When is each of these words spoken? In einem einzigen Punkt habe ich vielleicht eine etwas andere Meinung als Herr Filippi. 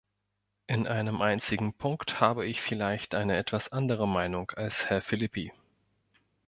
In 0.65 0.87
einem 0.87 1.21
einzigen 1.21 1.73
Punkt 1.75 2.19
habe 2.19 2.47
ich 2.47 2.59
vielleicht 2.59 3.13
eine 3.13 3.37
etwas 3.37 3.71
andere 3.71 4.07
Meinung 4.07 4.49
als 4.55 4.89
Herr 4.89 4.99
Filippi. 5.03 5.53